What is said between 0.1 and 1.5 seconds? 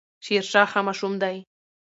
شيرشاه ښه ماشوم دی